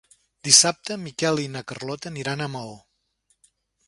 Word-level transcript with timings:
Dissabte 0.45 0.95
en 0.95 1.03
Miquel 1.07 1.41
i 1.43 1.45
na 1.55 1.63
Carlota 1.71 2.09
aniran 2.13 2.41
a 2.41 2.47
Maó. 2.55 2.73